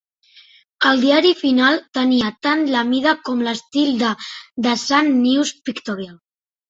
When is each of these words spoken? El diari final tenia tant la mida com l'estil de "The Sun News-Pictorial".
El 0.91 1.01
diari 1.01 1.33
final 1.41 1.77
tenia 1.97 2.31
tant 2.47 2.65
la 2.77 2.83
mida 2.93 3.13
com 3.29 3.43
l'estil 3.49 3.93
de 4.05 4.13
"The 4.67 4.75
Sun 4.85 5.13
News-Pictorial". 5.23 6.19